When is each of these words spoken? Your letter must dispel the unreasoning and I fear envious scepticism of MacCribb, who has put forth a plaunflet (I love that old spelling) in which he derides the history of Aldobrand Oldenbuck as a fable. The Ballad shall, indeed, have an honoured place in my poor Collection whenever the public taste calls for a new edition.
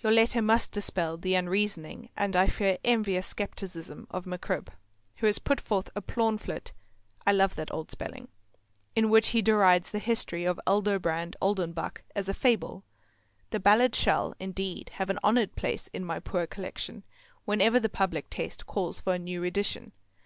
Your 0.00 0.10
letter 0.10 0.40
must 0.40 0.72
dispel 0.72 1.18
the 1.18 1.34
unreasoning 1.34 2.08
and 2.16 2.34
I 2.34 2.46
fear 2.46 2.78
envious 2.82 3.26
scepticism 3.36 4.06
of 4.10 4.24
MacCribb, 4.24 4.68
who 5.16 5.26
has 5.26 5.38
put 5.38 5.60
forth 5.60 5.90
a 5.94 6.00
plaunflet 6.00 6.72
(I 7.26 7.32
love 7.32 7.56
that 7.56 7.70
old 7.70 7.90
spelling) 7.90 8.28
in 8.94 9.10
which 9.10 9.28
he 9.36 9.42
derides 9.42 9.90
the 9.90 9.98
history 9.98 10.46
of 10.46 10.58
Aldobrand 10.66 11.36
Oldenbuck 11.42 12.00
as 12.14 12.26
a 12.26 12.32
fable. 12.32 12.84
The 13.50 13.60
Ballad 13.60 13.94
shall, 13.94 14.34
indeed, 14.40 14.92
have 14.94 15.10
an 15.10 15.18
honoured 15.22 15.56
place 15.56 15.88
in 15.88 16.06
my 16.06 16.20
poor 16.20 16.46
Collection 16.46 17.04
whenever 17.44 17.78
the 17.78 17.90
public 17.90 18.30
taste 18.30 18.64
calls 18.64 19.02
for 19.02 19.12
a 19.12 19.18
new 19.18 19.44
edition. 19.44 19.92